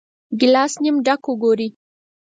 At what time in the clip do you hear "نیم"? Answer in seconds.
0.83-0.95